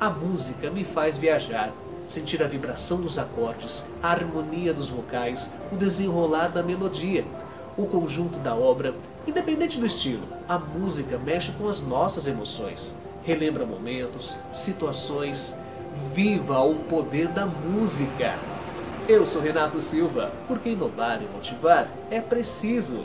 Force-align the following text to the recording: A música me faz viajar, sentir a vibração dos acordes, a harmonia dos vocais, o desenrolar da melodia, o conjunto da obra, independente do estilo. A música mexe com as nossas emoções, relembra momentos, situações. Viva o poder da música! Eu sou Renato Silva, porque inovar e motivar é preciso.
A 0.00 0.08
música 0.08 0.70
me 0.70 0.82
faz 0.82 1.18
viajar, 1.18 1.74
sentir 2.06 2.42
a 2.42 2.46
vibração 2.46 3.02
dos 3.02 3.18
acordes, 3.18 3.84
a 4.02 4.08
harmonia 4.08 4.72
dos 4.72 4.88
vocais, 4.88 5.52
o 5.70 5.76
desenrolar 5.76 6.48
da 6.48 6.62
melodia, 6.62 7.22
o 7.76 7.84
conjunto 7.84 8.38
da 8.38 8.54
obra, 8.54 8.94
independente 9.26 9.78
do 9.78 9.84
estilo. 9.84 10.26
A 10.48 10.58
música 10.58 11.18
mexe 11.18 11.52
com 11.52 11.68
as 11.68 11.82
nossas 11.82 12.26
emoções, 12.26 12.96
relembra 13.24 13.66
momentos, 13.66 14.38
situações. 14.50 15.54
Viva 16.14 16.58
o 16.60 16.76
poder 16.76 17.28
da 17.28 17.44
música! 17.44 18.38
Eu 19.06 19.26
sou 19.26 19.42
Renato 19.42 19.82
Silva, 19.82 20.32
porque 20.48 20.70
inovar 20.70 21.20
e 21.22 21.26
motivar 21.26 21.90
é 22.10 22.22
preciso. 22.22 23.04